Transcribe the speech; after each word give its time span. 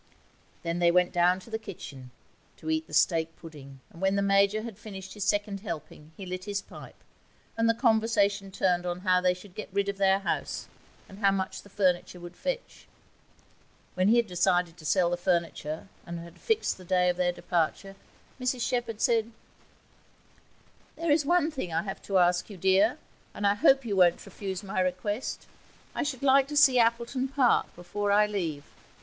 Then 0.63 0.79
they 0.79 0.89
went 0.89 1.11
down 1.13 1.39
to 1.41 1.51
the 1.51 1.59
kitchen 1.59 2.09
to 2.57 2.71
eat 2.71 2.87
the 2.87 2.91
steak 2.93 3.35
pudding; 3.35 3.81
and 3.91 4.01
when 4.01 4.15
the 4.15 4.23
Major 4.23 4.63
had 4.63 4.79
finished 4.79 5.13
his 5.13 5.23
second 5.23 5.59
helping 5.59 6.11
he 6.17 6.25
lit 6.25 6.45
his 6.45 6.59
pipe, 6.59 6.95
and 7.55 7.69
the 7.69 7.75
conversation 7.75 8.49
turned 8.49 8.83
on 8.87 9.01
how 9.01 9.21
they 9.21 9.35
should 9.35 9.53
get 9.53 9.69
rid 9.71 9.87
of 9.89 9.97
their 9.99 10.17
house, 10.17 10.67
and 11.07 11.19
how 11.19 11.29
much 11.29 11.61
the 11.61 11.69
furniture 11.69 12.19
would 12.19 12.35
fetch. 12.35 12.87
When 13.93 14.07
he 14.07 14.17
had 14.17 14.25
decided 14.25 14.75
to 14.77 14.85
sell 14.85 15.11
the 15.11 15.17
furniture, 15.17 15.87
and 16.07 16.19
had 16.19 16.39
fixed 16.41 16.79
the 16.79 16.83
day 16.83 17.07
of 17.07 17.17
their 17.17 17.31
departure, 17.31 17.95
Mrs 18.39 18.61
Shepherd 18.67 19.01
said 19.01 19.31
'There's 20.95 21.25
one 21.25 21.51
thing 21.51 21.71
I 21.71 21.83
have 21.83 22.01
to 22.05 22.17
ask 22.17 22.49
you, 22.49 22.57
dear, 22.57 22.97
and 23.35 23.45
I 23.45 23.53
hope 23.53 23.85
you 23.85 23.95
won't 23.97 24.25
refuse 24.25 24.63
my 24.63 24.79
request. 24.79 25.45
I 25.93 26.01
should 26.01 26.23
like 26.23 26.47
to 26.47 26.57
see 26.57 26.79
Appleton 26.79 27.27
Park 27.27 27.75
before 27.75 28.11
I 28.11 28.25
leave. 28.25 28.63